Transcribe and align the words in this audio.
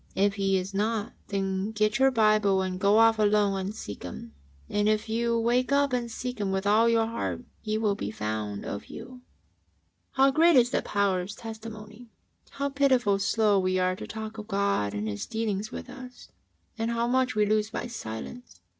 If 0.15 0.33
He 0.33 0.57
is 0.57 0.73
not, 0.73 1.13
then 1.27 1.73
get 1.73 1.99
your 1.99 2.09
Bible 2.09 2.63
and 2.63 2.79
go 2.79 2.97
off 2.97 3.19
alone 3.19 3.59
and 3.59 3.75
seek 3.75 4.01
Him, 4.01 4.33
and 4.67 4.89
if 4.89 5.07
you 5.07 5.37
wake 5.37 5.71
up 5.71 5.93
and 5.93 6.09
seek 6.09 6.39
Him 6.39 6.51
with 6.51 6.65
all 6.65 6.89
your 6.89 7.05
heart, 7.05 7.43
He 7.61 7.77
will 7.77 7.93
be 7.93 8.09
found 8.09 8.65
of 8.65 8.87
you." 8.87 9.21
How 10.13 10.31
great 10.31 10.55
is 10.55 10.71
the 10.71 10.81
power 10.81 11.21
of 11.21 11.35
Testimony 11.35 12.07
I 12.09 12.55
How 12.55 12.69
pitifully 12.69 13.19
slow 13.19 13.59
we 13.59 13.77
are 13.77 13.95
to 13.95 14.07
talk 14.07 14.39
of 14.39 14.47
God 14.47 14.95
and 14.95 15.07
His 15.07 15.27
dealings 15.27 15.71
with 15.71 15.87
us, 15.87 16.29
and 16.79 16.89
how 16.89 17.05
much 17.07 17.35
we 17.35 17.45
lose 17.45 17.69
by 17.69 17.85
silence 17.85 18.59